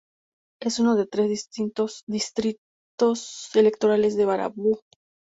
[0.59, 1.29] Es uno de tres
[2.07, 4.73] distritos electorales de Vavaʻu.